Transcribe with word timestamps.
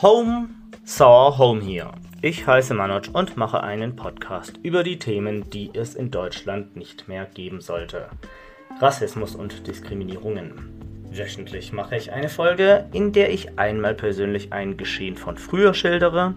Home, 0.00 0.50
Saw 0.84 1.36
Home 1.38 1.60
hier. 1.60 1.90
Ich 2.22 2.46
heiße 2.46 2.72
Manoj 2.72 3.08
und 3.12 3.36
mache 3.36 3.64
einen 3.64 3.96
Podcast 3.96 4.60
über 4.62 4.84
die 4.84 5.00
Themen, 5.00 5.50
die 5.50 5.72
es 5.74 5.96
in 5.96 6.12
Deutschland 6.12 6.76
nicht 6.76 7.08
mehr 7.08 7.26
geben 7.26 7.60
sollte. 7.60 8.08
Rassismus 8.78 9.34
und 9.34 9.66
Diskriminierungen. 9.66 11.08
Wöchentlich 11.10 11.72
mache 11.72 11.96
ich 11.96 12.12
eine 12.12 12.28
Folge, 12.28 12.86
in 12.92 13.10
der 13.10 13.32
ich 13.32 13.58
einmal 13.58 13.96
persönlich 13.96 14.52
ein 14.52 14.76
Geschehen 14.76 15.16
von 15.16 15.36
früher 15.36 15.74
schildere, 15.74 16.34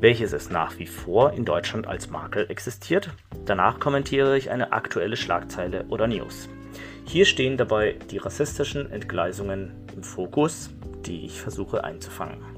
welches 0.00 0.32
es 0.32 0.48
nach 0.48 0.78
wie 0.78 0.86
vor 0.86 1.34
in 1.34 1.44
Deutschland 1.44 1.86
als 1.86 2.08
Makel 2.08 2.46
existiert. 2.48 3.10
Danach 3.44 3.80
kommentiere 3.80 4.38
ich 4.38 4.50
eine 4.50 4.72
aktuelle 4.72 5.18
Schlagzeile 5.18 5.84
oder 5.90 6.06
News. 6.06 6.48
Hier 7.04 7.26
stehen 7.26 7.58
dabei 7.58 7.96
die 8.10 8.16
rassistischen 8.16 8.90
Entgleisungen 8.90 9.72
im 9.94 10.02
Fokus, 10.02 10.70
die 11.04 11.26
ich 11.26 11.38
versuche 11.38 11.84
einzufangen. 11.84 12.57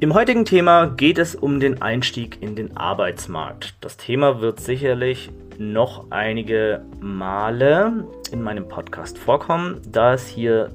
Im 0.00 0.12
heutigen 0.12 0.44
Thema 0.44 0.86
geht 0.86 1.18
es 1.18 1.36
um 1.36 1.60
den 1.60 1.80
Einstieg 1.80 2.42
in 2.42 2.56
den 2.56 2.76
Arbeitsmarkt. 2.76 3.74
Das 3.80 3.96
Thema 3.96 4.40
wird 4.40 4.60
sicherlich 4.60 5.30
noch 5.56 6.10
einige 6.10 6.84
Male 7.00 8.04
in 8.32 8.42
meinem 8.42 8.66
Podcast 8.66 9.16
vorkommen, 9.16 9.80
da 9.90 10.14
es 10.14 10.26
hier 10.26 10.70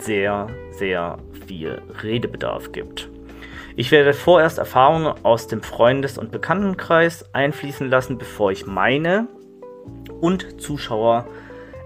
sehr, 0.00 0.48
sehr 0.72 1.18
viel 1.46 1.80
Redebedarf 2.02 2.72
gibt. 2.72 3.08
Ich 3.76 3.92
werde 3.92 4.12
vorerst 4.12 4.58
Erfahrungen 4.58 5.14
aus 5.22 5.46
dem 5.46 5.62
Freundes- 5.62 6.18
und 6.18 6.32
Bekanntenkreis 6.32 7.32
einfließen 7.32 7.88
lassen, 7.88 8.18
bevor 8.18 8.50
ich 8.50 8.66
meine 8.66 9.28
und 10.20 10.60
Zuschauer 10.60 11.26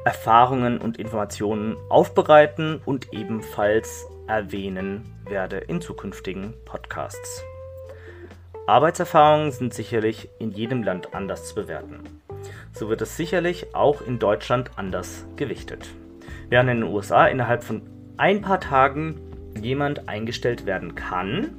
Erfahrungen 0.05 0.79
und 0.79 0.97
Informationen 0.97 1.77
aufbereiten 1.91 2.81
und 2.87 3.13
ebenfalls 3.13 4.07
erwähnen 4.29 5.15
werde 5.29 5.57
in 5.57 5.81
zukünftigen 5.81 6.55
Podcasts. 6.65 7.43
Arbeitserfahrungen 8.67 9.51
sind 9.51 9.73
sicherlich 9.73 10.29
in 10.39 10.51
jedem 10.51 10.83
Land 10.83 11.15
anders 11.15 11.49
zu 11.49 11.55
bewerten. 11.55 12.01
So 12.73 12.91
wird 12.91 13.01
es 13.01 13.17
sicherlich 13.17 13.75
auch 13.75 14.03
in 14.03 14.19
Deutschland 14.19 14.71
anders 14.77 15.27
gewichtet. 15.37 15.89
Während 16.51 16.71
in 16.71 16.81
den 16.83 16.93
USA 16.93 17.27
innerhalb 17.27 17.65
von 17.65 17.83
ein 18.19 18.43
paar 18.43 18.61
Tagen 18.61 19.21
jemand 19.61 20.09
eingestellt 20.09 20.67
werden 20.67 20.95
kann, 20.95 21.51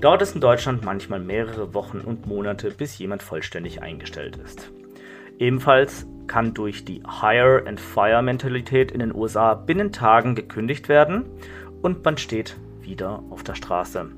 dauert 0.00 0.22
es 0.22 0.34
in 0.34 0.40
Deutschland 0.40 0.84
manchmal 0.84 1.20
mehrere 1.20 1.74
Wochen 1.74 2.00
und 2.00 2.26
Monate, 2.26 2.70
bis 2.70 2.98
jemand 2.98 3.22
vollständig 3.22 3.82
eingestellt 3.82 4.36
ist. 4.36 4.70
Ebenfalls 5.38 6.06
kann 6.26 6.54
durch 6.54 6.84
die 6.84 7.02
Hire 7.20 7.64
and 7.66 7.80
Fire 7.80 8.22
Mentalität 8.22 8.92
in 8.92 9.00
den 9.00 9.14
USA 9.14 9.54
binnen 9.54 9.90
Tagen 9.90 10.34
gekündigt 10.34 10.88
werden 10.88 11.24
und 11.82 12.04
man 12.04 12.18
steht 12.18 12.56
wieder 12.80 13.22
auf 13.30 13.42
der 13.42 13.54
Straße. 13.54 14.10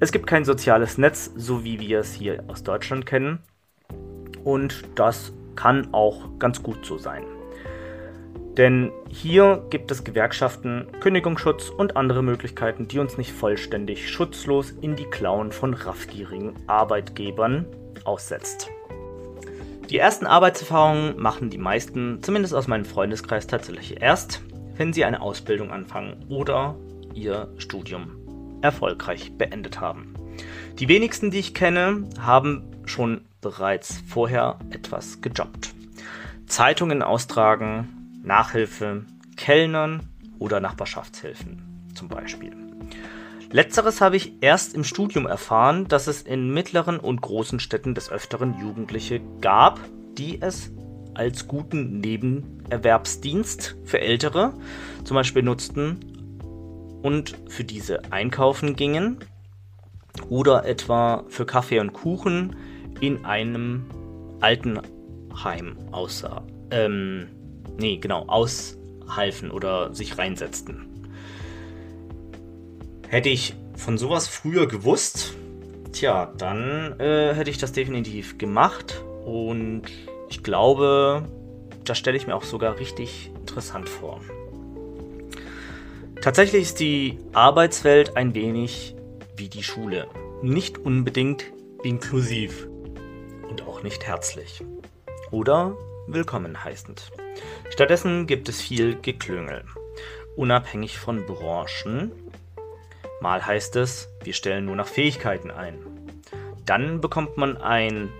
Es 0.00 0.12
gibt 0.12 0.26
kein 0.26 0.44
soziales 0.44 0.98
Netz, 0.98 1.30
so 1.36 1.64
wie 1.64 1.80
wir 1.80 2.00
es 2.00 2.12
hier 2.14 2.44
aus 2.48 2.62
Deutschland 2.62 3.06
kennen. 3.06 3.40
Und 4.44 4.84
das 4.94 5.32
kann 5.54 5.92
auch 5.92 6.38
ganz 6.38 6.62
gut 6.62 6.84
so 6.84 6.98
sein. 6.98 7.24
Denn 8.56 8.90
hier 9.08 9.66
gibt 9.68 9.90
es 9.90 10.02
Gewerkschaften, 10.02 10.86
Kündigungsschutz 11.00 11.68
und 11.68 11.96
andere 11.96 12.22
Möglichkeiten, 12.22 12.88
die 12.88 12.98
uns 12.98 13.18
nicht 13.18 13.32
vollständig 13.32 14.10
schutzlos 14.10 14.70
in 14.80 14.96
die 14.96 15.04
Klauen 15.04 15.52
von 15.52 15.74
raffgierigen 15.74 16.54
Arbeitgebern 16.66 17.66
aussetzt. 18.04 18.70
Die 19.90 19.98
ersten 19.98 20.26
Arbeitserfahrungen 20.26 21.20
machen 21.20 21.50
die 21.50 21.58
meisten, 21.58 22.22
zumindest 22.22 22.54
aus 22.54 22.66
meinem 22.66 22.86
Freundeskreis, 22.86 23.46
tatsächlich 23.46 24.00
erst, 24.00 24.42
wenn 24.76 24.92
sie 24.92 25.04
eine 25.04 25.20
Ausbildung 25.20 25.70
anfangen 25.70 26.24
oder 26.28 26.76
ihr 27.16 27.48
Studium 27.58 28.58
erfolgreich 28.62 29.32
beendet 29.36 29.80
haben. 29.80 30.14
Die 30.78 30.88
wenigsten, 30.88 31.30
die 31.30 31.38
ich 31.38 31.54
kenne, 31.54 32.04
haben 32.20 32.64
schon 32.84 33.22
bereits 33.40 34.02
vorher 34.06 34.58
etwas 34.70 35.20
gejobbt. 35.20 35.74
Zeitungen 36.46 37.02
austragen, 37.02 38.18
Nachhilfe, 38.22 39.04
Kellnern 39.36 40.08
oder 40.38 40.60
Nachbarschaftshilfen 40.60 41.90
zum 41.94 42.08
Beispiel. 42.08 42.52
Letzteres 43.50 44.00
habe 44.00 44.16
ich 44.16 44.32
erst 44.42 44.74
im 44.74 44.84
Studium 44.84 45.26
erfahren, 45.26 45.86
dass 45.88 46.08
es 46.08 46.22
in 46.22 46.52
mittleren 46.52 46.98
und 46.98 47.20
großen 47.22 47.60
Städten 47.60 47.94
des 47.94 48.10
Öfteren 48.10 48.58
Jugendliche 48.60 49.20
gab, 49.40 49.80
die 50.18 50.42
es 50.42 50.72
als 51.14 51.48
guten 51.48 52.00
Nebenerwerbsdienst 52.00 53.76
für 53.84 54.00
Ältere 54.00 54.52
zum 55.04 55.14
Beispiel 55.14 55.42
nutzten, 55.42 56.15
und 57.06 57.36
für 57.46 57.62
diese 57.62 58.10
einkaufen 58.10 58.74
gingen 58.74 59.18
oder 60.28 60.64
etwa 60.64 61.22
für 61.28 61.46
Kaffee 61.46 61.78
und 61.78 61.92
Kuchen 61.92 62.56
in 63.00 63.24
einem 63.24 63.84
Altenheim 64.40 65.76
aussah. 65.92 66.42
Ähm, 66.72 67.28
nee, 67.78 67.98
genau, 67.98 68.26
aushalfen 68.26 69.52
oder 69.52 69.94
sich 69.94 70.18
reinsetzten. 70.18 71.06
Hätte 73.06 73.28
ich 73.28 73.54
von 73.76 73.98
sowas 73.98 74.26
früher 74.26 74.66
gewusst, 74.66 75.34
tja, 75.92 76.32
dann 76.36 76.98
äh, 76.98 77.34
hätte 77.34 77.50
ich 77.50 77.58
das 77.58 77.70
definitiv 77.70 78.36
gemacht 78.36 79.00
und 79.24 79.82
ich 80.28 80.42
glaube, 80.42 81.22
das 81.84 81.98
stelle 81.98 82.16
ich 82.16 82.26
mir 82.26 82.34
auch 82.34 82.42
sogar 82.42 82.80
richtig 82.80 83.30
interessant 83.38 83.88
vor. 83.88 84.20
Tatsächlich 86.26 86.62
ist 86.62 86.80
die 86.80 87.20
Arbeitswelt 87.34 88.16
ein 88.16 88.34
wenig 88.34 88.96
wie 89.36 89.48
die 89.48 89.62
Schule. 89.62 90.08
Nicht 90.42 90.76
unbedingt 90.76 91.44
inklusiv 91.84 92.66
und 93.48 93.62
auch 93.62 93.84
nicht 93.84 94.08
herzlich. 94.08 94.64
Oder 95.30 95.76
willkommen 96.08 96.64
heißend. 96.64 97.12
Stattdessen 97.70 98.26
gibt 98.26 98.48
es 98.48 98.60
viel 98.60 99.00
Geklüngel, 99.00 99.66
unabhängig 100.34 100.98
von 100.98 101.24
Branchen. 101.26 102.10
Mal 103.20 103.46
heißt 103.46 103.76
es, 103.76 104.08
wir 104.24 104.32
stellen 104.32 104.64
nur 104.64 104.74
nach 104.74 104.88
Fähigkeiten 104.88 105.52
ein. 105.52 105.78
Dann 106.64 107.00
bekommt 107.00 107.36
man 107.36 107.56
ein 107.56 108.12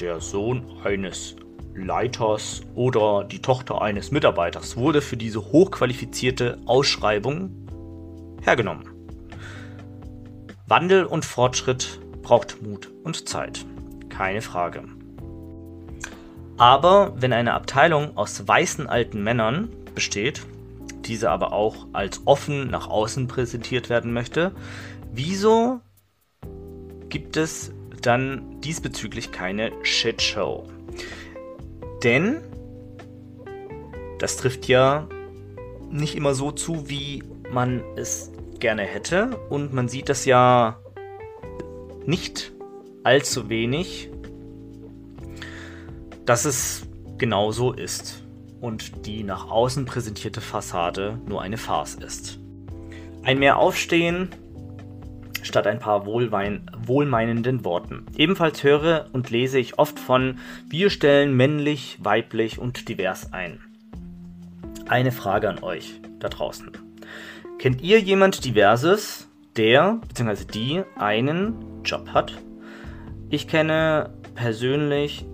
der 0.00 0.20
Sohn 0.20 0.80
eines 0.82 1.36
Leiters 1.74 2.62
oder 2.74 3.24
die 3.24 3.42
Tochter 3.42 3.82
eines 3.82 4.10
Mitarbeiters 4.10 4.76
wurde 4.76 5.02
für 5.02 5.16
diese 5.16 5.40
hochqualifizierte 5.52 6.58
Ausschreibung 6.66 7.50
hergenommen. 8.42 8.88
Wandel 10.66 11.04
und 11.04 11.24
Fortschritt 11.24 12.00
braucht 12.22 12.62
Mut 12.62 12.90
und 13.02 13.28
Zeit. 13.28 13.66
Keine 14.08 14.40
Frage. 14.40 14.84
Aber 16.56 17.12
wenn 17.16 17.32
eine 17.32 17.54
Abteilung 17.54 18.16
aus 18.16 18.46
weißen 18.46 18.86
alten 18.86 19.22
Männern 19.22 19.68
besteht, 19.94 20.42
diese 21.04 21.30
aber 21.30 21.52
auch 21.52 21.86
als 21.92 22.22
offen 22.24 22.70
nach 22.70 22.88
außen 22.88 23.26
präsentiert 23.28 23.90
werden 23.90 24.12
möchte, 24.12 24.52
wieso 25.12 25.80
gibt 27.08 27.36
es 27.36 27.72
dann 28.02 28.60
diesbezüglich 28.60 29.32
keine 29.32 29.72
Shitshow? 29.82 30.66
Denn 32.04 32.42
das 34.18 34.36
trifft 34.36 34.68
ja 34.68 35.08
nicht 35.90 36.14
immer 36.16 36.34
so 36.34 36.52
zu, 36.52 36.88
wie 36.88 37.22
man 37.50 37.82
es 37.96 38.30
gerne 38.60 38.82
hätte. 38.82 39.38
Und 39.48 39.72
man 39.72 39.88
sieht 39.88 40.08
das 40.08 40.24
ja 40.24 40.78
nicht 42.06 42.52
allzu 43.02 43.48
wenig, 43.48 44.10
dass 46.24 46.44
es 46.44 46.86
genauso 47.18 47.72
ist 47.72 48.22
und 48.60 49.06
die 49.06 49.22
nach 49.24 49.50
außen 49.50 49.84
präsentierte 49.84 50.40
Fassade 50.40 51.18
nur 51.26 51.42
eine 51.42 51.58
Farce 51.58 51.94
ist. 51.94 52.38
Ein 53.22 53.38
mehr 53.38 53.58
Aufstehen 53.58 54.30
statt 55.44 55.66
ein 55.66 55.78
paar 55.78 56.06
wohlwein 56.06 56.70
wohlmeinenden 56.76 57.64
Worten. 57.64 58.06
Ebenfalls 58.16 58.62
höre 58.62 59.06
und 59.12 59.30
lese 59.30 59.58
ich 59.58 59.78
oft 59.78 59.98
von 59.98 60.38
wir 60.68 60.90
stellen 60.90 61.36
männlich, 61.36 61.98
weiblich 62.02 62.58
und 62.58 62.88
divers 62.88 63.32
ein. 63.32 63.60
Eine 64.88 65.12
Frage 65.12 65.48
an 65.48 65.62
euch 65.62 66.00
da 66.18 66.28
draußen. 66.28 66.70
Kennt 67.58 67.82
ihr 67.82 68.00
jemand 68.00 68.44
diverses, 68.44 69.28
der 69.56 70.00
bzw. 70.08 70.44
die 70.44 70.82
einen 70.96 71.82
Job 71.84 72.08
hat? 72.12 72.34
Ich 73.30 73.48
kenne 73.48 74.10
persönlich 74.34 75.24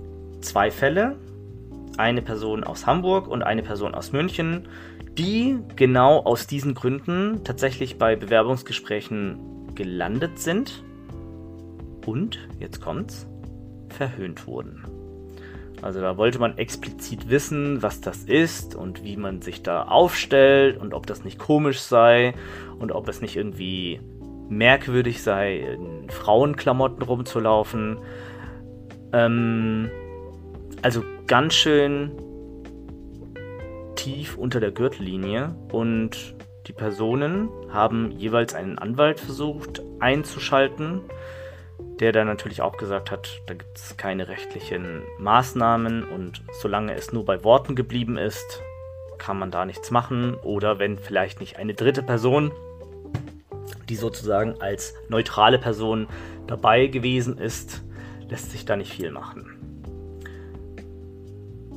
zwei 0.41 0.71
Fälle. 0.71 1.17
Eine 1.97 2.23
Person 2.23 2.65
aus 2.65 2.87
Hamburg 2.87 3.27
und 3.27 3.43
eine 3.43 3.63
Person 3.63 3.95
aus 3.95 4.13
München, 4.13 4.69
die 5.19 5.59
genau 5.77 6.21
aus 6.21 6.47
diesen 6.47 6.75
Gründen 6.75 7.43
tatsächlich 7.45 7.99
bei 7.99 8.17
Bewerbungsgesprächen 8.17 9.70
gelandet 9.81 10.39
sind 10.39 10.85
und, 12.05 12.39
jetzt 12.59 12.83
kommt's, 12.83 13.27
verhöhnt 13.89 14.47
wurden. 14.47 14.85
Also 15.81 16.03
da 16.03 16.19
wollte 16.19 16.39
man 16.39 16.59
explizit 16.59 17.31
wissen, 17.31 17.83
was 17.83 18.03
das 18.03 18.25
ist 18.25 18.75
und 18.75 19.03
wie 19.05 19.17
man 19.17 19.41
sich 19.41 19.63
da 19.63 19.85
aufstellt 19.85 20.77
und 20.77 20.93
ob 20.93 21.07
das 21.07 21.25
nicht 21.25 21.39
komisch 21.39 21.81
sei 21.81 22.35
und 22.79 22.93
ob 22.93 23.09
es 23.09 23.23
nicht 23.23 23.37
irgendwie 23.37 24.01
merkwürdig 24.51 25.23
sei, 25.23 25.61
in 25.61 26.11
Frauenklamotten 26.11 27.01
rumzulaufen. 27.01 28.01
Ähm, 29.15 29.91
also 30.83 31.03
ganz 31.27 31.55
schön 31.55 32.11
tief 33.95 34.37
unter 34.37 34.61
der 34.61 34.73
Gürtellinie 34.73 35.55
und 35.73 36.35
die 36.71 36.77
Personen 36.77 37.49
haben 37.73 38.13
jeweils 38.13 38.55
einen 38.55 38.79
Anwalt 38.79 39.19
versucht 39.19 39.83
einzuschalten, 39.99 41.01
der 41.99 42.13
dann 42.13 42.29
natürlich 42.29 42.63
auch 42.63 42.77
gesagt 42.77 43.11
hat, 43.11 43.41
da 43.47 43.55
gibt 43.55 43.77
es 43.77 43.97
keine 43.97 44.29
rechtlichen 44.29 45.03
Maßnahmen 45.19 46.05
und 46.05 46.45
solange 46.53 46.95
es 46.95 47.13
nur 47.13 47.25
bei 47.25 47.43
Worten 47.43 47.75
geblieben 47.75 48.17
ist, 48.17 48.63
kann 49.19 49.37
man 49.37 49.51
da 49.51 49.65
nichts 49.65 49.91
machen. 49.91 50.35
Oder 50.45 50.79
wenn 50.79 50.97
vielleicht 50.97 51.41
nicht 51.41 51.57
eine 51.57 51.75
dritte 51.75 52.05
Person, 52.05 52.53
die 53.89 53.97
sozusagen 53.97 54.61
als 54.61 54.95
neutrale 55.09 55.59
Person 55.59 56.07
dabei 56.47 56.87
gewesen 56.87 57.37
ist, 57.37 57.83
lässt 58.29 58.53
sich 58.53 58.65
da 58.65 58.77
nicht 58.77 58.93
viel 58.93 59.11
machen. 59.11 59.60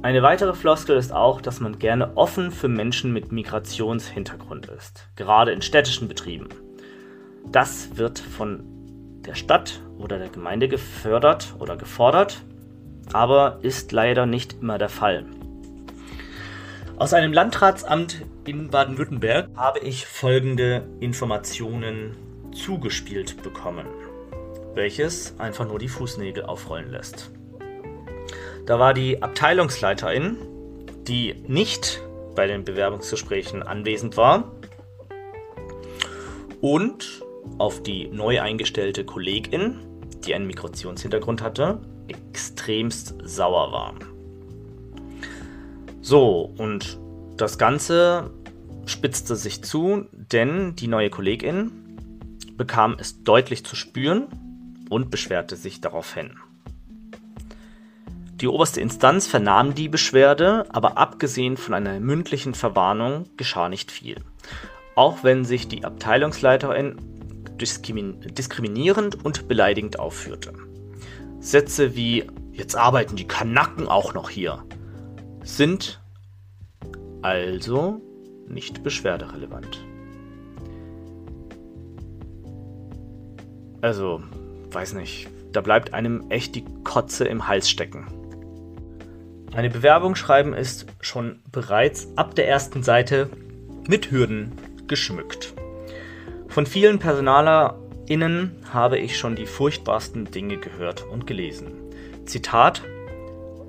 Eine 0.03 0.21
weitere 0.21 0.53
Floskel 0.53 0.97
ist 0.97 1.13
auch, 1.13 1.39
dass 1.39 1.61
man 1.61 1.79
gerne 1.79 2.17
offen 2.17 2.51
für 2.51 2.67
Menschen 2.67 3.13
mit 3.13 3.31
Migrationshintergrund 3.31 4.65
ist, 4.65 5.07
gerade 5.15 5.53
in 5.53 5.61
städtischen 5.61 6.09
Betrieben. 6.09 6.49
Das 7.53 7.95
wird 7.95 8.19
von 8.19 8.65
der 9.25 9.33
Stadt 9.33 9.81
oder 9.97 10.17
der 10.17 10.27
Gemeinde 10.27 10.67
gefördert 10.67 11.55
oder 11.57 11.77
gefordert, 11.77 12.43
aber 13.13 13.59
ist 13.61 13.93
leider 13.93 14.25
nicht 14.25 14.57
immer 14.59 14.77
der 14.77 14.89
Fall. 14.89 15.25
Aus 16.97 17.13
einem 17.13 17.31
Landratsamt 17.31 18.25
in 18.43 18.69
Baden-Württemberg 18.71 19.51
habe 19.55 19.79
ich 19.79 20.05
folgende 20.05 20.83
Informationen 20.99 22.17
zugespielt 22.51 23.41
bekommen, 23.41 23.85
welches 24.73 25.39
einfach 25.39 25.65
nur 25.65 25.79
die 25.79 25.87
Fußnägel 25.87 26.43
aufrollen 26.43 26.91
lässt. 26.91 27.31
Da 28.65 28.79
war 28.79 28.93
die 28.93 29.21
Abteilungsleiterin, 29.21 30.37
die 31.05 31.35
nicht 31.47 32.01
bei 32.33 32.47
den 32.47 32.63
Bewerbungsgesprächen 32.63 33.61
anwesend 33.61 34.15
war 34.15 34.51
und 36.61 37.21
auf 37.57 37.83
die 37.83 38.07
neu 38.07 38.41
eingestellte 38.41 39.03
Kollegin, 39.03 39.79
die 40.25 40.33
einen 40.33 40.47
Migrationshintergrund 40.47 41.41
hatte, 41.41 41.81
extremst 42.07 43.15
sauer 43.23 43.73
war. 43.73 43.95
So, 46.01 46.53
und 46.57 46.97
das 47.35 47.57
Ganze 47.57 48.31
spitzte 48.85 49.35
sich 49.35 49.61
zu, 49.61 50.05
denn 50.11 50.75
die 50.77 50.87
neue 50.87 51.09
Kollegin 51.09 51.97
bekam 52.55 52.95
es 52.97 53.23
deutlich 53.23 53.65
zu 53.65 53.75
spüren 53.75 54.27
und 54.89 55.11
beschwerte 55.11 55.57
sich 55.57 55.81
daraufhin. 55.81 56.37
Die 58.43 58.49
oberste 58.49 58.81
Instanz 58.81 59.25
vernahm 59.25 59.73
die 59.73 59.87
Beschwerde, 59.87 60.65
aber 60.67 60.97
abgesehen 60.97 61.55
von 61.55 61.73
einer 61.73 62.01
mündlichen 62.01 62.55
Verwarnung 62.55 63.29
geschah 63.37 63.69
nicht 63.69 63.89
viel. 63.89 64.17
Auch 64.95 65.23
wenn 65.23 65.45
sich 65.45 65.69
die 65.69 65.85
Abteilungsleiterin 65.85 66.97
diskriminierend 67.55 69.23
und 69.23 69.47
beleidigend 69.47 69.97
aufführte. 69.97 70.51
Sätze 71.39 71.95
wie 71.95 72.25
Jetzt 72.51 72.75
arbeiten 72.75 73.15
die 73.15 73.29
Kanacken 73.29 73.87
auch 73.87 74.13
noch 74.13 74.29
hier 74.29 74.61
sind 75.43 76.01
also 77.21 78.01
nicht 78.49 78.83
beschwerderelevant. 78.83 79.85
Also, 83.79 84.21
weiß 84.69 84.95
nicht, 84.95 85.29
da 85.53 85.61
bleibt 85.61 85.93
einem 85.93 86.29
echt 86.29 86.55
die 86.55 86.65
Kotze 86.83 87.23
im 87.23 87.47
Hals 87.47 87.69
stecken. 87.69 88.22
Eine 89.55 89.69
Bewerbung 89.69 90.15
schreiben 90.15 90.53
ist 90.53 90.87
schon 90.99 91.39
bereits 91.51 92.07
ab 92.15 92.33
der 92.33 92.47
ersten 92.47 92.81
Seite 92.81 93.29
mit 93.87 94.09
Hürden 94.09 94.51
geschmückt. 94.87 95.53
Von 96.47 96.65
vielen 96.65 96.97
PersonalerInnen 96.97 98.55
habe 98.73 98.97
ich 98.97 99.15
schon 99.15 99.35
die 99.35 99.45
furchtbarsten 99.45 100.25
Dinge 100.25 100.57
gehört 100.57 101.03
und 101.03 101.27
gelesen. 101.27 101.71
Zitat: 102.25 102.81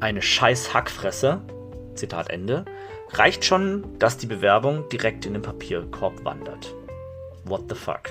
Eine 0.01 0.23
scheiß 0.23 0.73
Hackfresse, 0.73 1.43
Zitat 1.95 2.31
Ende, 2.31 2.65
reicht 3.11 3.45
schon, 3.45 3.99
dass 3.99 4.17
die 4.17 4.27
Bewerbung 4.27 4.89
direkt 4.89 5.27
in 5.27 5.35
den 5.35 5.43
Papierkorb 5.43 6.25
wandert. 6.25 6.75
What 7.45 7.65
the 7.69 7.75
fuck? 7.75 8.09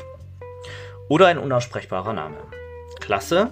Oder 1.09 1.25
ein 1.25 1.39
unaussprechbarer 1.39 2.13
Name. 2.13 2.37
Klasse. 2.99 3.51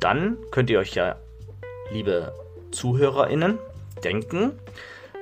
Dann 0.00 0.36
könnt 0.50 0.68
ihr 0.68 0.80
euch 0.80 0.94
ja, 0.94 1.16
liebe 1.92 2.34
ZuhörerInnen 2.72 3.58
denken, 4.02 4.52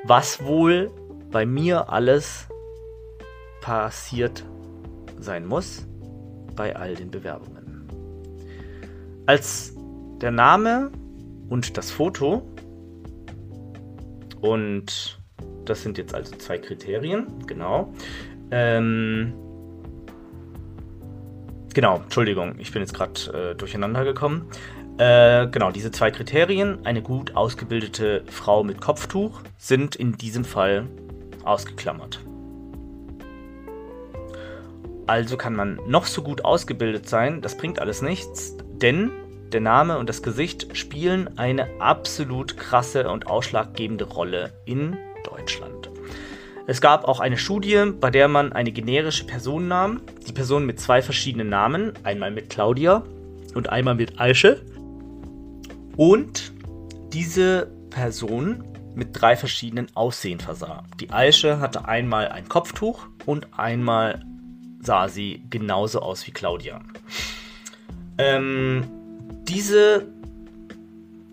was 0.05 0.43
wohl 0.44 0.91
bei 1.31 1.44
mir 1.47 1.91
alles 1.91 2.49
passiert 3.61 4.44
sein 5.19 5.47
muss 5.47 5.87
bei 6.56 6.75
all 6.75 6.94
den 6.94 7.11
Bewerbungen. 7.11 7.88
Als 9.26 9.75
der 10.20 10.31
Name 10.31 10.91
und 11.49 11.76
das 11.76 11.91
Foto 11.91 12.43
und 14.41 15.19
das 15.64 15.82
sind 15.82 15.99
jetzt 15.99 16.14
also 16.14 16.35
zwei 16.37 16.58
Kriterien, 16.58 17.26
genau. 17.47 17.93
Ähm, 18.50 19.35
genau, 21.73 21.97
Entschuldigung, 21.97 22.58
ich 22.58 22.73
bin 22.73 22.82
jetzt 22.82 22.94
gerade 22.94 23.52
äh, 23.52 23.55
durcheinander 23.55 24.05
gekommen. 24.05 24.47
Äh, 25.00 25.49
genau, 25.49 25.70
diese 25.70 25.91
zwei 25.91 26.11
Kriterien, 26.11 26.85
eine 26.85 27.00
gut 27.00 27.35
ausgebildete 27.35 28.23
Frau 28.26 28.62
mit 28.62 28.82
Kopftuch, 28.82 29.41
sind 29.56 29.97
in 29.97 30.19
diesem 30.19 30.44
Fall 30.44 30.87
ausgeklammert. 31.43 32.20
Also 35.06 35.38
kann 35.38 35.56
man 35.56 35.81
noch 35.87 36.05
so 36.05 36.23
gut 36.23 36.44
ausgebildet 36.44 37.08
sein, 37.08 37.41
das 37.41 37.56
bringt 37.56 37.79
alles 37.79 38.02
nichts, 38.02 38.58
denn 38.82 39.11
der 39.52 39.62
Name 39.62 39.97
und 39.97 40.06
das 40.06 40.23
Gesicht 40.23 40.76
spielen 40.76 41.38
eine 41.38 41.81
absolut 41.81 42.58
krasse 42.58 43.08
und 43.08 43.26
ausschlaggebende 43.26 44.05
Rolle 44.05 44.52
in 44.67 44.99
Deutschland. 45.25 45.88
Es 46.67 46.82
gab 46.82 47.08
auch 47.08 47.20
eine 47.20 47.38
Studie, 47.38 47.87
bei 47.99 48.11
der 48.11 48.28
man 48.28 48.52
eine 48.52 48.71
generische 48.71 49.25
Person 49.25 49.66
nahm, 49.66 50.02
die 50.28 50.33
Person 50.35 50.66
mit 50.66 50.78
zwei 50.78 51.00
verschiedenen 51.00 51.49
Namen, 51.49 51.95
einmal 52.02 52.30
mit 52.30 52.50
Claudia 52.50 53.02
und 53.54 53.71
einmal 53.71 53.95
mit 53.95 54.21
Aische, 54.21 54.61
und 55.97 56.52
diese 57.12 57.70
Person 57.90 58.64
mit 58.94 59.09
drei 59.12 59.37
verschiedenen 59.37 59.88
Aussehen 59.94 60.40
versah. 60.40 60.85
Die 61.00 61.11
Aische 61.11 61.61
hatte 61.61 61.87
einmal 61.87 62.28
ein 62.28 62.49
Kopftuch 62.49 63.06
und 63.26 63.49
einmal 63.56 64.25
sah 64.82 65.09
sie 65.09 65.44
genauso 65.50 66.00
aus 66.00 66.26
wie 66.26 66.32
Claudia. 66.32 66.80
Ähm, 68.18 68.85
diese 69.49 70.06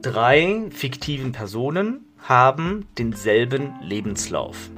drei 0.02 0.66
fiktiven 0.70 1.32
Personen 1.32 2.06
haben 2.20 2.86
denselben 2.98 3.74
Lebenslauf. 3.82 4.70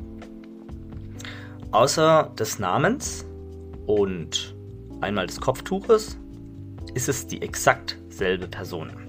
Außer 1.71 2.33
des 2.37 2.59
Namens 2.59 3.25
und 3.85 4.55
einmal 5.01 5.27
des 5.27 5.39
Kopftuches 5.39 6.17
ist 6.93 7.09
es 7.09 7.27
die 7.27 7.41
exakt 7.41 7.97
selbe 8.09 8.47
Person. 8.47 9.08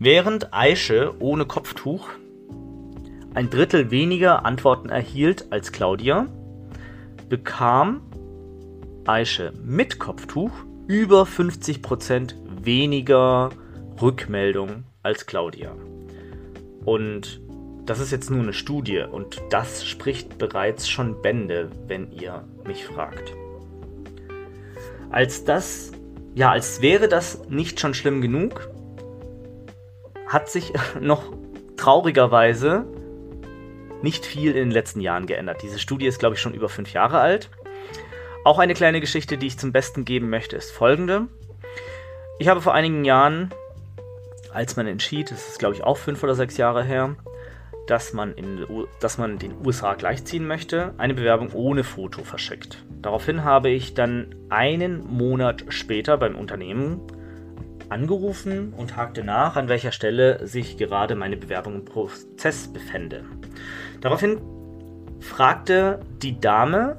Während 0.00 0.54
Aische 0.54 1.14
ohne 1.18 1.44
Kopftuch 1.44 2.08
ein 3.34 3.50
Drittel 3.50 3.90
weniger 3.90 4.46
Antworten 4.46 4.90
erhielt 4.90 5.50
als 5.50 5.72
Claudia, 5.72 6.28
bekam 7.28 8.02
Aische 9.08 9.52
mit 9.64 9.98
Kopftuch 9.98 10.52
über 10.86 11.24
50% 11.24 12.36
weniger 12.62 13.50
Rückmeldungen 14.00 14.84
als 15.02 15.26
Claudia. 15.26 15.74
Und 16.84 17.40
das 17.84 17.98
ist 17.98 18.12
jetzt 18.12 18.30
nur 18.30 18.42
eine 18.42 18.52
Studie 18.52 19.02
und 19.10 19.42
das 19.50 19.84
spricht 19.84 20.38
bereits 20.38 20.88
schon 20.88 21.20
Bände, 21.22 21.70
wenn 21.88 22.12
ihr 22.12 22.44
mich 22.64 22.86
fragt. 22.86 23.34
Als 25.10 25.44
das, 25.44 25.90
ja, 26.36 26.52
als 26.52 26.82
wäre 26.82 27.08
das 27.08 27.48
nicht 27.48 27.80
schon 27.80 27.94
schlimm 27.94 28.20
genug, 28.20 28.70
hat 30.28 30.48
sich 30.50 30.72
noch 31.00 31.32
traurigerweise 31.76 32.84
nicht 34.02 34.24
viel 34.24 34.50
in 34.50 34.68
den 34.68 34.70
letzten 34.70 35.00
Jahren 35.00 35.26
geändert. 35.26 35.62
Diese 35.62 35.78
Studie 35.78 36.06
ist, 36.06 36.20
glaube 36.20 36.36
ich, 36.36 36.40
schon 36.40 36.54
über 36.54 36.68
fünf 36.68 36.92
Jahre 36.92 37.18
alt. 37.18 37.50
Auch 38.44 38.58
eine 38.58 38.74
kleine 38.74 39.00
Geschichte, 39.00 39.36
die 39.36 39.48
ich 39.48 39.58
zum 39.58 39.72
Besten 39.72 40.04
geben 40.04 40.30
möchte, 40.30 40.56
ist 40.56 40.70
folgende. 40.70 41.26
Ich 42.38 42.48
habe 42.48 42.60
vor 42.60 42.74
einigen 42.74 43.04
Jahren, 43.04 43.50
als 44.52 44.76
man 44.76 44.86
entschied, 44.86 45.30
das 45.32 45.48
ist 45.48 45.58
glaube 45.58 45.74
ich 45.74 45.82
auch 45.82 45.96
fünf 45.96 46.22
oder 46.22 46.36
sechs 46.36 46.56
Jahre 46.56 46.84
her, 46.84 47.16
dass 47.88 48.12
man, 48.12 48.34
in, 48.34 48.64
dass 49.00 49.18
man 49.18 49.38
den 49.38 49.54
USA 49.66 49.94
gleichziehen 49.94 50.46
möchte, 50.46 50.94
eine 50.98 51.14
Bewerbung 51.14 51.52
ohne 51.52 51.82
Foto 51.82 52.22
verschickt. 52.22 52.84
Daraufhin 53.02 53.42
habe 53.44 53.70
ich 53.70 53.94
dann 53.94 54.34
einen 54.50 55.04
Monat 55.06 55.64
später 55.70 56.16
beim 56.16 56.36
Unternehmen 56.36 57.00
angerufen 57.88 58.72
und 58.76 58.96
hakte 58.96 59.24
nach, 59.24 59.56
an 59.56 59.68
welcher 59.68 59.92
Stelle 59.92 60.46
sich 60.46 60.76
gerade 60.76 61.14
meine 61.14 61.36
Bewerbung 61.36 61.76
im 61.76 61.84
Prozess 61.84 62.68
befände. 62.68 63.24
Daraufhin 64.00 64.40
fragte 65.20 66.00
die 66.22 66.40
Dame 66.40 66.96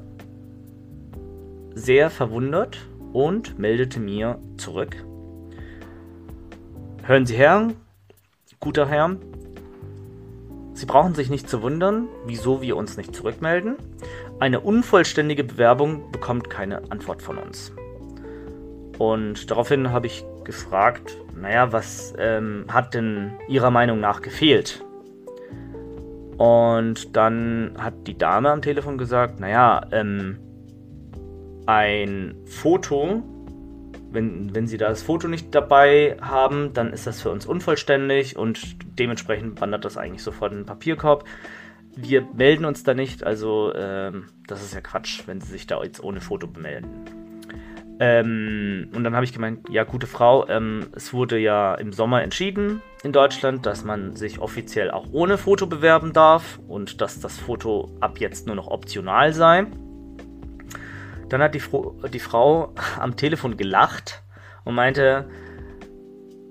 sehr 1.76 2.10
verwundert 2.10 2.78
und 3.14 3.58
meldete 3.60 4.00
mir 4.00 4.40
zurück. 4.58 4.96
Hören 7.04 7.26
Sie 7.26 7.36
her, 7.36 7.70
guter 8.60 8.88
Herr, 8.88 9.16
Sie 10.74 10.86
brauchen 10.86 11.14
sich 11.14 11.30
nicht 11.30 11.50
zu 11.50 11.62
wundern, 11.62 12.08
wieso 12.26 12.62
wir 12.62 12.78
uns 12.78 12.96
nicht 12.96 13.14
zurückmelden. 13.14 13.76
Eine 14.40 14.62
unvollständige 14.62 15.44
Bewerbung 15.44 16.10
bekommt 16.12 16.50
keine 16.50 16.90
Antwort 16.90 17.22
von 17.22 17.38
uns. 17.38 17.74
Und 18.98 19.52
daraufhin 19.52 19.92
habe 19.92 20.08
ich 20.08 20.24
gefragt, 20.44 21.18
naja, 21.36 21.72
was 21.72 22.14
ähm, 22.18 22.66
hat 22.72 22.94
denn 22.94 23.34
Ihrer 23.48 23.72
Meinung 23.72 24.00
nach 24.00 24.22
gefehlt? 24.22 24.84
Und 26.38 27.18
dann 27.18 27.74
hat 27.78 28.08
die 28.08 28.18
Dame 28.18 28.50
am 28.50 28.62
Telefon 28.62 28.98
gesagt, 28.98 29.40
naja, 29.40 29.82
ähm, 29.92 30.40
ein 31.66 32.36
Foto, 32.46 33.22
wenn, 34.12 34.56
wenn 34.56 34.66
Sie 34.66 34.78
das 34.78 35.04
Foto 35.04 35.28
nicht 35.28 35.54
dabei 35.54 36.18
haben, 36.22 36.74
dann 36.74 36.94
ist 36.94 37.06
das 37.06 37.22
für 37.22 37.30
uns 37.30 37.46
unvollständig 37.46 38.38
und 38.38 38.78
dementsprechend 38.98 39.60
wandert 39.60 39.86
das 39.86 39.98
eigentlich 39.98 40.24
sofort 40.24 40.54
in 40.54 40.60
den 40.60 40.66
Papierkorb. 40.66 41.26
Wir 41.96 42.26
melden 42.34 42.66
uns 42.66 42.84
da 42.84 42.94
nicht, 42.94 43.24
also 43.24 43.74
ähm, 43.76 44.28
das 44.48 44.64
ist 44.64 44.74
ja 44.74 44.82
Quatsch, 44.82 45.24
wenn 45.26 45.42
Sie 45.42 45.52
sich 45.52 45.68
da 45.68 45.84
jetzt 45.84 46.02
ohne 46.02 46.22
Foto 46.22 46.48
bemelden. 46.48 46.90
Ähm, 48.02 48.90
und 48.96 49.04
dann 49.04 49.14
habe 49.14 49.26
ich 49.26 49.34
gemeint, 49.34 49.68
ja, 49.70 49.84
gute 49.84 50.08
Frau, 50.08 50.48
ähm, 50.48 50.88
es 50.96 51.14
wurde 51.14 51.38
ja 51.38 51.76
im 51.76 51.92
Sommer 51.92 52.24
entschieden 52.24 52.82
in 53.04 53.12
Deutschland, 53.12 53.66
dass 53.66 53.84
man 53.84 54.16
sich 54.16 54.40
offiziell 54.40 54.90
auch 54.90 55.08
ohne 55.12 55.38
Foto 55.38 55.68
bewerben 55.68 56.14
darf 56.14 56.60
und 56.68 57.02
dass 57.02 57.20
das 57.20 57.38
Foto 57.38 57.92
ab 58.00 58.20
jetzt 58.20 58.48
nur 58.48 58.56
noch 58.56 58.68
optional 58.68 59.34
sei. 59.34 59.66
Dann 61.28 61.42
hat 61.42 61.56
die, 61.56 61.62
die 62.14 62.20
Frau 62.20 62.74
am 63.00 63.18
Telefon 63.18 63.58
gelacht 63.58 64.24
und 64.64 64.76
meinte, 64.76 65.30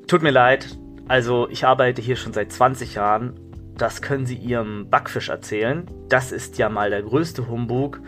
tut 0.06 0.22
mir 0.22 0.30
leid, 0.30 0.76
also 1.08 1.48
ich 1.48 1.66
arbeite 1.66 2.02
hier 2.02 2.16
schon 2.16 2.34
seit 2.34 2.52
20 2.52 2.94
Jahren, 2.94 3.40
das 3.74 4.02
können 4.02 4.26
Sie 4.26 4.36
Ihrem 4.36 4.90
Backfisch 4.90 5.30
erzählen, 5.30 5.86
das 6.10 6.30
ist 6.30 6.58
ja 6.58 6.68
mal 6.68 6.90
der 6.90 7.02
größte 7.02 7.48
Humbug 7.48 8.02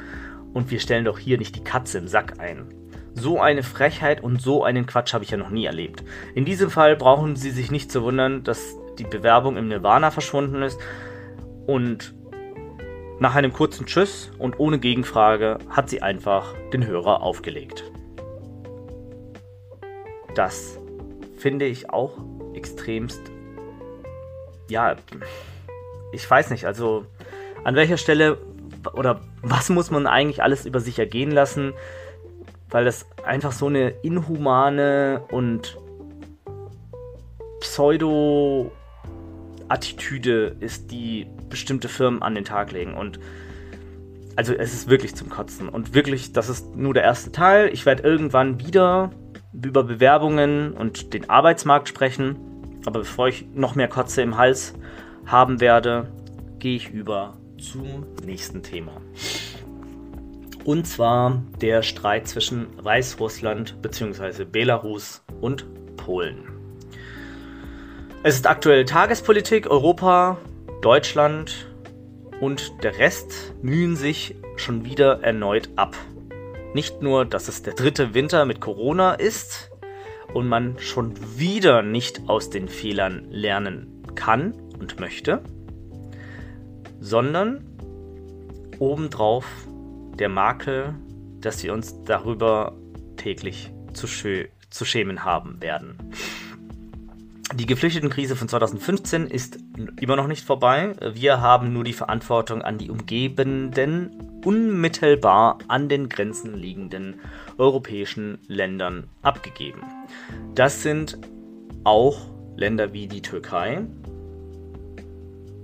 und 0.52 0.70
wir 0.70 0.80
stellen 0.80 1.06
doch 1.06 1.18
hier 1.18 1.38
nicht 1.38 1.56
die 1.56 1.64
Katze 1.64 1.98
im 1.98 2.08
Sack 2.08 2.38
ein. 2.38 2.79
So 3.14 3.40
eine 3.40 3.62
Frechheit 3.62 4.22
und 4.22 4.40
so 4.40 4.64
einen 4.64 4.86
Quatsch 4.86 5.12
habe 5.12 5.24
ich 5.24 5.30
ja 5.30 5.36
noch 5.36 5.50
nie 5.50 5.64
erlebt. 5.64 6.04
In 6.34 6.44
diesem 6.44 6.70
Fall 6.70 6.96
brauchen 6.96 7.36
Sie 7.36 7.50
sich 7.50 7.70
nicht 7.70 7.90
zu 7.90 8.02
wundern, 8.02 8.44
dass 8.44 8.76
die 8.98 9.04
Bewerbung 9.04 9.56
im 9.56 9.68
Nirvana 9.68 10.10
verschwunden 10.10 10.62
ist. 10.62 10.78
Und 11.66 12.14
nach 13.20 13.34
einem 13.34 13.52
kurzen 13.52 13.84
Tschüss 13.86 14.30
und 14.38 14.58
ohne 14.58 14.78
Gegenfrage 14.78 15.58
hat 15.68 15.90
sie 15.90 16.00
einfach 16.00 16.54
den 16.72 16.86
Hörer 16.86 17.22
aufgelegt. 17.22 17.84
Das 20.34 20.78
finde 21.36 21.66
ich 21.66 21.90
auch 21.90 22.12
extremst. 22.54 23.20
Ja, 24.68 24.96
ich 26.12 26.28
weiß 26.30 26.50
nicht, 26.50 26.64
also 26.64 27.04
an 27.62 27.74
welcher 27.74 27.98
Stelle 27.98 28.38
oder 28.94 29.20
was 29.42 29.68
muss 29.68 29.90
man 29.90 30.06
eigentlich 30.06 30.42
alles 30.42 30.64
über 30.64 30.80
sich 30.80 30.98
ergehen 30.98 31.30
lassen, 31.30 31.74
weil 32.70 32.84
das 32.84 33.06
einfach 33.24 33.52
so 33.52 33.66
eine 33.66 33.90
inhumane 34.02 35.22
und 35.30 35.78
Pseudo-Attitüde 37.60 40.56
ist, 40.60 40.90
die 40.90 41.26
bestimmte 41.48 41.88
Firmen 41.88 42.22
an 42.22 42.34
den 42.34 42.44
Tag 42.44 42.72
legen. 42.72 42.94
Und 42.94 43.20
also 44.36 44.54
es 44.54 44.72
ist 44.72 44.88
wirklich 44.88 45.14
zum 45.14 45.28
Kotzen. 45.28 45.68
Und 45.68 45.94
wirklich, 45.94 46.32
das 46.32 46.48
ist 46.48 46.74
nur 46.76 46.94
der 46.94 47.02
erste 47.02 47.30
Teil. 47.32 47.68
Ich 47.72 47.84
werde 47.84 48.02
irgendwann 48.02 48.58
wieder 48.60 49.10
über 49.52 49.84
Bewerbungen 49.84 50.72
und 50.72 51.12
den 51.12 51.28
Arbeitsmarkt 51.28 51.88
sprechen. 51.88 52.36
Aber 52.86 53.00
bevor 53.00 53.28
ich 53.28 53.44
noch 53.54 53.74
mehr 53.74 53.88
Kotze 53.88 54.22
im 54.22 54.38
Hals 54.38 54.72
haben 55.26 55.60
werde, 55.60 56.10
gehe 56.58 56.76
ich 56.76 56.88
über 56.90 57.36
zum 57.58 58.06
nächsten 58.24 58.62
Thema. 58.62 58.92
Und 60.64 60.86
zwar 60.86 61.42
der 61.60 61.82
Streit 61.82 62.28
zwischen 62.28 62.66
Weißrussland 62.82 63.80
bzw. 63.80 64.44
Belarus 64.44 65.22
und 65.40 65.66
Polen. 65.96 66.48
Es 68.22 68.34
ist 68.34 68.46
aktuell 68.46 68.84
Tagespolitik. 68.84 69.70
Europa, 69.70 70.36
Deutschland 70.82 71.66
und 72.40 72.82
der 72.82 72.98
Rest 72.98 73.54
mühen 73.62 73.96
sich 73.96 74.36
schon 74.56 74.84
wieder 74.84 75.22
erneut 75.22 75.70
ab. 75.76 75.96
Nicht 76.74 77.00
nur, 77.00 77.24
dass 77.24 77.48
es 77.48 77.62
der 77.62 77.74
dritte 77.74 78.12
Winter 78.14 78.44
mit 78.44 78.60
Corona 78.60 79.14
ist 79.14 79.70
und 80.34 80.48
man 80.48 80.78
schon 80.78 81.14
wieder 81.38 81.82
nicht 81.82 82.28
aus 82.28 82.50
den 82.50 82.68
Fehlern 82.68 83.26
lernen 83.30 84.04
kann 84.14 84.52
und 84.78 85.00
möchte, 85.00 85.42
sondern 87.00 87.64
obendrauf 88.78 89.46
der 90.20 90.28
Makel, 90.28 90.94
dass 91.40 91.62
wir 91.64 91.72
uns 91.72 92.04
darüber 92.04 92.76
täglich 93.16 93.72
zu, 93.92 94.06
zu 94.06 94.84
schämen 94.84 95.24
haben 95.24 95.60
werden. 95.60 95.96
Die 97.54 97.66
Geflüchtetenkrise 97.66 98.36
von 98.36 98.48
2015 98.48 99.26
ist 99.26 99.58
immer 100.00 100.14
noch 100.14 100.28
nicht 100.28 100.46
vorbei. 100.46 100.94
Wir 101.14 101.40
haben 101.40 101.72
nur 101.72 101.82
die 101.82 101.92
Verantwortung 101.92 102.62
an 102.62 102.78
die 102.78 102.90
umgebenden, 102.90 104.40
unmittelbar 104.44 105.58
an 105.66 105.88
den 105.88 106.08
Grenzen 106.08 106.54
liegenden 106.54 107.20
europäischen 107.58 108.38
Ländern 108.46 109.08
abgegeben. 109.22 109.82
Das 110.54 110.82
sind 110.82 111.18
auch 111.82 112.20
Länder 112.56 112.92
wie 112.92 113.08
die 113.08 113.22
Türkei, 113.22 113.82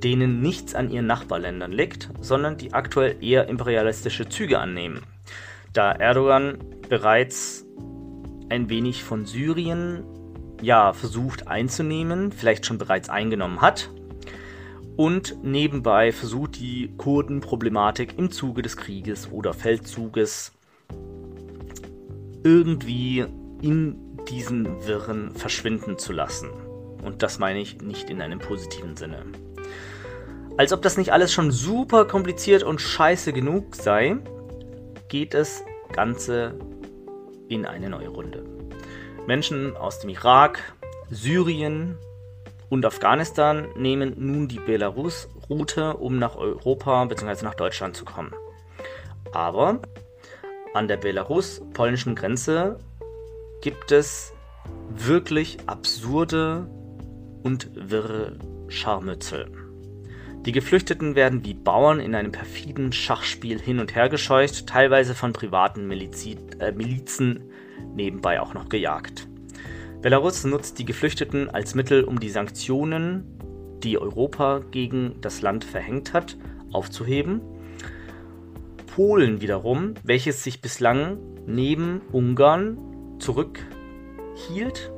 denen 0.03 0.41
nichts 0.41 0.75
an 0.75 0.91
ihren 0.91 1.07
Nachbarländern 1.07 1.73
liegt, 1.73 2.11
sondern 2.21 2.57
die 2.57 2.73
aktuell 2.73 3.17
eher 3.23 3.49
imperialistische 3.49 4.29
Züge 4.29 4.59
annehmen. 4.59 5.03
Da 5.73 5.93
Erdogan 5.93 6.59
bereits 6.89 7.65
ein 8.49 8.69
wenig 8.69 9.05
von 9.05 9.27
Syrien 9.27 10.05
ja 10.63 10.93
versucht 10.93 11.49
einzunehmen, 11.49 12.33
vielleicht 12.33 12.67
schon 12.67 12.79
bereits 12.79 13.09
eingenommen 13.09 13.61
hat 13.61 13.91
und 14.97 15.45
nebenbei 15.45 16.11
versucht 16.11 16.59
die 16.59 16.91
Kurdenproblematik 16.97 18.19
im 18.19 18.31
Zuge 18.31 18.63
des 18.63 18.77
Krieges 18.77 19.31
oder 19.31 19.53
Feldzuges 19.53 20.53
irgendwie 22.43 23.27
in 23.61 23.97
diesen 24.31 24.87
Wirren 24.87 25.33
verschwinden 25.33 25.99
zu 25.99 26.13
lassen. 26.13 26.49
Und 27.05 27.23
das 27.23 27.39
meine 27.39 27.61
ich 27.61 27.83
nicht 27.83 28.09
in 28.09 28.23
einem 28.23 28.39
positiven 28.39 28.97
Sinne. 28.97 29.25
Als 30.59 30.73
ob 30.73 30.81
das 30.81 30.97
nicht 30.97 31.13
alles 31.13 31.35
schon 31.35 31.51
super 31.51 32.07
kompliziert 32.07 32.63
und 32.63 32.81
scheiße 32.81 33.35
genug 33.35 33.77
sei, 33.77 34.17
geht 35.09 35.35
es 35.35 35.63
Ganze 35.93 36.59
in 37.49 37.67
eine 37.67 37.91
neue 37.91 38.09
Runde. 38.09 38.43
Menschen 39.27 39.77
aus 39.77 39.99
dem 39.99 40.09
Irak, 40.11 40.75
Syrien 41.11 41.99
und 42.71 42.87
Afghanistan 42.87 43.69
nehmen 43.77 44.15
nun 44.17 44.49
die 44.49 44.59
Belarus-Route, 44.59 45.95
um 45.99 46.19
nach 46.19 46.37
Europa 46.37 47.05
bzw. 47.05 47.45
nach 47.45 47.55
Deutschland 47.55 47.95
zu 47.95 48.07
kommen. 48.07 48.33
Aber 49.33 49.81
an 50.73 50.89
der 50.89 50.97
belarus-polnischen 50.97 52.15
Grenze 52.15 52.79
gibt 53.61 53.93
es 53.93 54.33
wirklich 54.89 55.59
absurde 55.67 56.67
und 57.43 57.71
wirre 57.75 58.39
Scharmützel. 58.69 59.66
Die 60.47 60.53
Geflüchteten 60.53 61.17
werden 61.17 61.45
wie 61.45 61.55
Bauern 61.55 61.99
in 61.99 62.15
einem 62.15 62.31
perfiden 62.31 62.93
Schachspiel 62.93 63.61
hin 63.61 63.81
und 63.81 63.97
her 63.97 64.09
gescheucht, 64.09 64.69
teilweise 64.69 65.17
von 65.17 65.33
privaten 65.33 65.89
Milizi 65.89 66.37
äh, 66.61 66.71
Milizen 66.71 67.51
nebenbei 67.97 68.41
auch 68.41 68.55
noch 68.55 68.69
gejagt. 68.69 69.27
Belarus 70.03 70.45
nutzt 70.45 70.79
die 70.79 70.85
Geflüchteten 70.85 71.51
als 71.51 71.75
Mittel, 71.75 72.05
um 72.05 72.21
die 72.21 72.31
Sanktionen, 72.31 73.25
die 73.83 73.99
Europa 73.99 74.61
gegen 74.71 75.17
das 75.21 75.43
Land 75.43 75.65
verhängt 75.65 76.13
hat, 76.13 76.37
aufzuheben. 76.71 77.41
Polen 78.95 79.41
wiederum, 79.41 79.95
welches 80.05 80.45
sich 80.45 80.61
bislang 80.61 81.19
neben 81.45 82.03
Ungarn 82.13 82.79
zurückhielt 83.19 84.93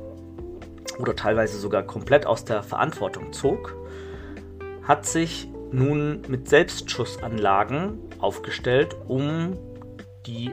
oder 0.99 1.15
teilweise 1.15 1.57
sogar 1.57 1.81
komplett 1.81 2.27
aus 2.27 2.45
der 2.45 2.61
Verantwortung 2.61 3.33
zog, 3.33 3.78
hat 4.89 5.05
sich 5.05 5.47
nun 5.71 6.23
mit 6.27 6.49
Selbstschussanlagen 6.49 7.99
aufgestellt, 8.17 8.97
um 9.07 9.55
die 10.25 10.49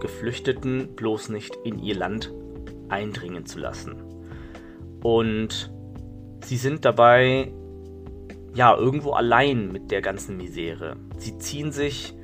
Geflüchteten 0.00 0.94
bloß 0.94 1.30
nicht 1.30 1.56
in 1.64 1.80
ihr 1.80 1.96
Land 1.96 2.32
eindringen 2.88 3.44
zu 3.44 3.58
lassen. 3.58 3.96
Und 5.02 5.72
sie 6.44 6.58
sind 6.58 6.84
dabei 6.84 7.52
ja 8.54 8.76
irgendwo 8.76 9.14
allein 9.14 9.72
mit 9.72 9.90
der 9.90 10.00
ganzen 10.00 10.36
Misere. 10.36 10.96
Sie 11.18 11.38
ziehen 11.38 11.72
sich, 11.72 12.14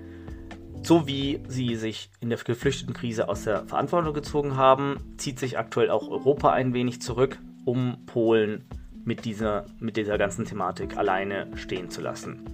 so 0.85 1.09
wie 1.09 1.43
sie 1.49 1.75
sich 1.75 2.13
in 2.21 2.29
der 2.29 2.39
Geflüchtetenkrise 2.39 3.29
aus 3.29 3.43
der 3.43 3.67
Verantwortung 3.67 4.15
gezogen 4.15 4.57
haben, 4.57 5.17
zieht 5.17 5.41
sich 5.41 5.59
aktuell 5.59 5.91
auch 5.91 6.09
Europa 6.09 6.53
ein 6.53 6.73
wenig 6.73 7.03
zurück, 7.03 7.41
um 7.65 8.07
Polen 8.07 8.65
mit 9.09 9.25
dieser, 9.25 9.65
mit 9.81 9.97
dieser 9.97 10.19
ganzen 10.19 10.45
Thematik 10.45 10.97
alleine 10.97 11.49
stehen 11.57 11.91
zu 11.91 12.03
lassen. 12.03 12.45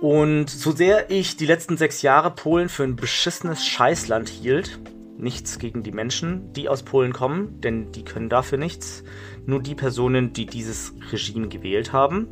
Und 0.00 0.50
so 0.50 0.72
sehr 0.72 1.10
ich 1.10 1.36
die 1.36 1.46
letzten 1.46 1.76
sechs 1.76 2.02
Jahre 2.02 2.32
Polen 2.32 2.68
für 2.68 2.82
ein 2.82 2.96
beschissenes 2.96 3.64
Scheißland 3.64 4.28
hielt, 4.28 4.80
nichts 5.16 5.58
gegen 5.58 5.82
die 5.84 5.92
Menschen, 5.92 6.52
die 6.52 6.68
aus 6.68 6.82
Polen 6.82 7.12
kommen, 7.12 7.60
denn 7.60 7.92
die 7.92 8.04
können 8.04 8.28
dafür 8.28 8.58
nichts. 8.58 9.04
Nur 9.46 9.62
die 9.62 9.74
Personen, 9.76 10.32
die 10.32 10.46
dieses 10.46 10.92
Regime 11.12 11.48
gewählt 11.48 11.92
haben. 11.92 12.28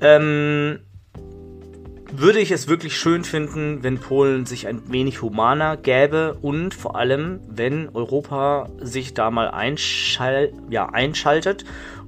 Ähm, 0.00 0.80
würde 2.12 2.40
ich 2.40 2.50
es 2.50 2.68
wirklich 2.68 2.96
schön 2.96 3.24
finden, 3.24 3.82
wenn 3.82 3.98
Polen 3.98 4.46
sich 4.46 4.66
ein 4.66 4.90
wenig 4.90 5.22
humaner 5.22 5.76
gäbe 5.76 6.38
und 6.40 6.74
vor 6.74 6.96
allem, 6.96 7.40
wenn 7.48 7.88
Europa 7.90 8.68
sich 8.80 9.14
da 9.14 9.30
mal 9.30 9.48
einschal 9.48 10.52
ja, 10.70 10.88
einschaltet 10.88 11.64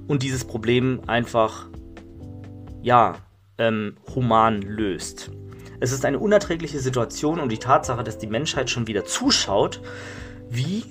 und 0.07 0.23
dieses 0.23 0.45
Problem 0.45 1.01
einfach 1.07 1.67
ja, 2.81 3.15
ähm, 3.57 3.97
human 4.15 4.61
löst. 4.61 5.31
Es 5.79 5.91
ist 5.91 6.05
eine 6.05 6.19
unerträgliche 6.19 6.79
Situation 6.79 7.39
und 7.39 7.51
die 7.51 7.57
Tatsache, 7.57 8.03
dass 8.03 8.17
die 8.17 8.27
Menschheit 8.27 8.69
schon 8.69 8.87
wieder 8.87 9.05
zuschaut, 9.05 9.81
wie 10.49 10.83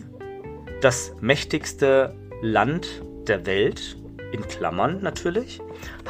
das 0.81 1.13
mächtigste 1.21 2.15
Land 2.41 3.03
der 3.27 3.45
Welt, 3.45 3.98
in 4.33 4.47
Klammern 4.47 5.01
natürlich, 5.03 5.61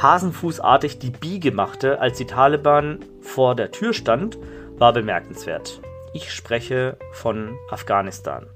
hasenfußartig 0.01 0.99
die 0.99 1.11
Biege 1.11 1.51
machte, 1.51 1.99
als 1.99 2.17
die 2.17 2.25
Taliban 2.25 2.99
vor 3.21 3.55
der 3.55 3.71
Tür 3.71 3.93
stand, 3.93 4.37
war 4.77 4.93
bemerkenswert. 4.93 5.81
Ich 6.13 6.33
spreche 6.33 6.97
von 7.11 7.57
Afghanistan. 7.69 8.47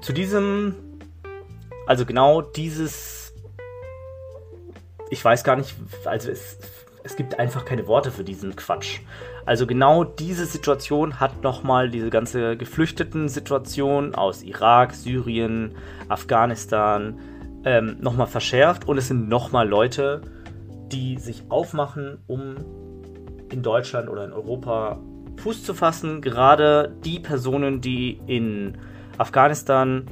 Zu 0.00 0.12
diesem, 0.12 0.74
also 1.86 2.04
genau 2.04 2.42
dieses, 2.42 3.34
ich 5.10 5.24
weiß 5.24 5.44
gar 5.44 5.56
nicht, 5.56 5.74
also 6.04 6.30
es 6.30 6.58
es 7.08 7.16
gibt 7.16 7.38
einfach 7.38 7.64
keine 7.64 7.86
Worte 7.86 8.10
für 8.10 8.22
diesen 8.22 8.54
Quatsch. 8.54 9.00
Also 9.46 9.66
genau 9.66 10.04
diese 10.04 10.44
Situation 10.44 11.20
hat 11.20 11.42
nochmal 11.42 11.88
diese 11.88 12.10
ganze 12.10 12.54
Geflüchteten-Situation 12.56 14.14
aus 14.14 14.42
Irak, 14.42 14.94
Syrien, 14.94 15.74
Afghanistan 16.10 17.18
ähm, 17.64 17.96
nochmal 18.00 18.26
verschärft 18.26 18.86
und 18.88 18.98
es 18.98 19.08
sind 19.08 19.28
nochmal 19.28 19.68
Leute, 19.68 20.22
die 20.92 21.18
sich 21.18 21.44
aufmachen, 21.48 22.18
um 22.26 22.56
in 23.50 23.62
Deutschland 23.62 24.08
oder 24.08 24.24
in 24.24 24.32
Europa 24.32 25.00
Fuß 25.38 25.64
zu 25.64 25.74
fassen. 25.74 26.20
Gerade 26.20 26.96
die 27.04 27.20
Personen, 27.20 27.80
die 27.80 28.20
in 28.26 28.78
Afghanistan 29.18 30.06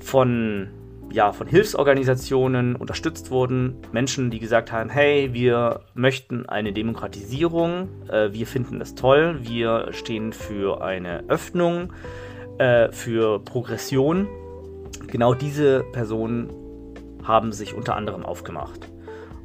von 0.00 0.68
ja, 1.10 1.32
von 1.32 1.46
Hilfsorganisationen 1.46 2.76
unterstützt 2.76 3.30
wurden. 3.30 3.76
Menschen, 3.92 4.30
die 4.30 4.40
gesagt 4.40 4.72
haben, 4.72 4.90
hey, 4.90 5.32
wir 5.32 5.80
möchten 5.94 6.46
eine 6.46 6.72
Demokratisierung, 6.72 7.88
äh, 8.08 8.32
wir 8.32 8.46
finden 8.46 8.78
das 8.78 8.94
toll, 8.94 9.38
wir 9.42 9.88
stehen 9.92 10.32
für 10.32 10.82
eine 10.82 11.24
Öffnung, 11.28 11.92
äh, 12.58 12.90
für 12.90 13.38
Progression. 13.38 14.26
Genau 15.16 15.32
diese 15.32 15.82
Personen 15.92 16.52
haben 17.24 17.50
sich 17.50 17.72
unter 17.72 17.96
anderem 17.96 18.22
aufgemacht. 18.22 18.86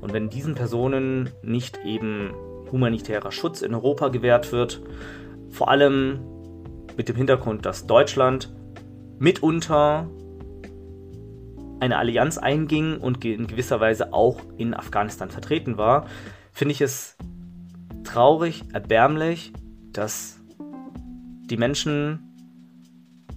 Und 0.01 0.12
wenn 0.12 0.29
diesen 0.29 0.53
Personen 0.53 1.29
nicht 1.43 1.79
eben 1.86 2.34
humanitärer 2.69 3.31
Schutz 3.31 3.62
in 3.62 3.73
Europa 3.73 4.10
gewährt 4.10 4.51
wird, 4.51 4.81
vor 5.49 5.69
allem 5.69 6.19
mit 6.97 7.07
dem 7.07 7.15
Hintergrund, 7.15 7.65
dass 7.65 7.88
Deutschland 7.88 8.53
mitunter 9.17 10.10
eine 11.79 11.97
Allianz 11.97 12.38
einging 12.38 12.97
und 12.97 13.23
in 13.23 13.47
gewisser 13.47 13.79
Weise 13.79 14.12
auch 14.12 14.41
in 14.57 14.73
Afghanistan 14.73 15.29
vertreten 15.29 15.77
war, 15.77 16.05
finde 16.51 16.73
ich 16.73 16.81
es 16.81 17.15
traurig, 18.03 18.65
erbärmlich, 18.73 19.53
dass 19.93 20.38
die 21.45 21.55
Menschen 21.55 22.30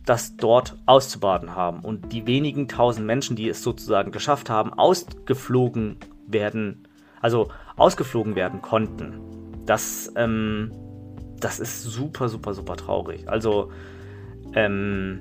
das 0.04 0.36
dort 0.36 0.76
auszubaden 0.86 1.54
haben 1.54 1.80
und 1.80 2.12
die 2.12 2.26
wenigen 2.26 2.68
tausend 2.68 3.06
Menschen, 3.06 3.36
die 3.36 3.48
es 3.48 3.62
sozusagen 3.62 4.12
geschafft 4.12 4.50
haben, 4.50 4.72
ausgeflogen 4.72 5.96
werden, 6.26 6.86
also 7.20 7.48
ausgeflogen 7.76 8.34
werden 8.34 8.60
konnten. 8.60 9.20
Das, 9.64 10.12
ähm, 10.16 10.72
das 11.40 11.58
ist 11.58 11.82
super, 11.82 12.28
super, 12.28 12.52
super 12.54 12.76
traurig. 12.76 13.28
Also, 13.28 13.70
ähm, 14.54 15.20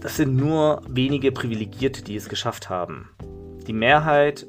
das 0.00 0.16
sind 0.16 0.36
nur 0.36 0.82
wenige 0.88 1.32
Privilegierte, 1.32 2.04
die 2.04 2.16
es 2.16 2.28
geschafft 2.28 2.68
haben. 2.68 3.08
Die 3.66 3.72
Mehrheit 3.72 4.46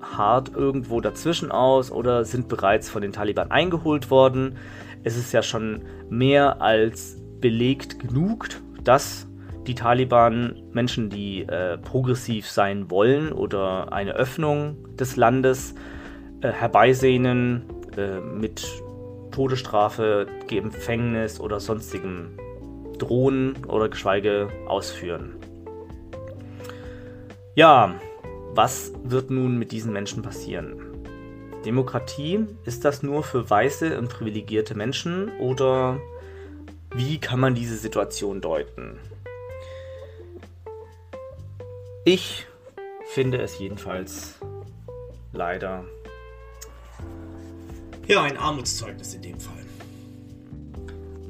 hart 0.00 0.54
irgendwo 0.54 1.00
dazwischen 1.00 1.50
aus 1.50 1.90
oder 1.90 2.24
sind 2.24 2.48
bereits 2.48 2.88
von 2.88 3.02
den 3.02 3.12
Taliban 3.12 3.50
eingeholt 3.50 4.10
worden. 4.10 4.56
Es 5.02 5.16
ist 5.16 5.32
ja 5.32 5.42
schon 5.42 5.82
mehr 6.08 6.60
als 6.60 7.19
belegt 7.40 7.98
genug, 7.98 8.48
dass 8.84 9.26
die 9.66 9.74
Taliban 9.74 10.62
Menschen, 10.72 11.10
die 11.10 11.42
äh, 11.42 11.78
progressiv 11.78 12.48
sein 12.48 12.90
wollen 12.90 13.32
oder 13.32 13.92
eine 13.92 14.14
Öffnung 14.14 14.76
des 14.96 15.16
Landes 15.16 15.74
äh, 16.40 16.50
herbeisehnen 16.50 17.64
äh, 17.96 18.20
mit 18.20 18.66
Todesstrafe, 19.30 20.26
Gefängnis 20.48 21.40
oder 21.40 21.60
sonstigem 21.60 22.38
drohen 22.98 23.64
oder 23.66 23.88
geschweige 23.88 24.48
ausführen. 24.66 25.36
Ja, 27.54 27.94
was 28.54 28.92
wird 29.04 29.30
nun 29.30 29.58
mit 29.58 29.72
diesen 29.72 29.92
Menschen 29.92 30.22
passieren? 30.22 30.90
Demokratie, 31.64 32.46
ist 32.64 32.84
das 32.84 33.02
nur 33.02 33.22
für 33.22 33.48
weiße 33.48 33.98
und 33.98 34.08
privilegierte 34.08 34.74
Menschen 34.74 35.30
oder 35.38 35.98
wie 36.94 37.18
kann 37.18 37.40
man 37.40 37.54
diese 37.54 37.76
Situation 37.76 38.40
deuten? 38.40 38.98
Ich 42.04 42.46
finde 43.12 43.38
es 43.38 43.58
jedenfalls 43.58 44.36
leider 45.32 45.84
ja 48.06 48.22
ein 48.22 48.36
Armutszeugnis 48.36 49.14
in 49.14 49.22
dem 49.22 49.38
Fall. 49.38 49.54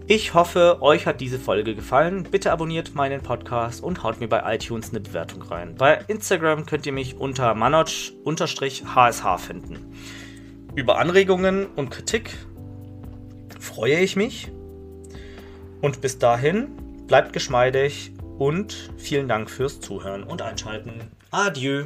Ich 0.07 0.35
hoffe, 0.35 0.79
euch 0.81 1.07
hat 1.07 1.21
diese 1.21 1.39
Folge 1.39 1.75
gefallen. 1.75 2.25
Bitte 2.25 2.51
abonniert 2.51 2.95
meinen 2.95 3.23
Podcast 3.23 3.83
und 3.83 4.03
haut 4.03 4.19
mir 4.19 4.29
bei 4.29 4.55
iTunes 4.55 4.91
eine 4.91 4.99
Bewertung 4.99 5.43
rein. 5.43 5.77
Bei 5.77 6.03
Instagram 6.09 6.67
könnt 6.67 6.85
ihr 6.87 6.93
mich 6.93 7.17
unter 7.17 7.55
manoj-hsh 7.55 8.13
finden. 9.39 9.95
Über 10.75 10.99
Anregungen 10.99 11.67
und 11.77 11.91
Kritik 11.91 12.37
freue 13.61 14.01
ich 14.01 14.17
mich. 14.17 14.51
Und 15.81 16.01
bis 16.01 16.19
dahin, 16.19 16.69
bleibt 17.07 17.33
geschmeidig 17.33 18.13
und 18.39 18.91
vielen 18.97 19.29
Dank 19.29 19.51
fürs 19.51 19.81
Zuhören 19.81 20.23
und 20.23 20.43
Einschalten. 20.43 21.11
Adieu. 21.31 21.85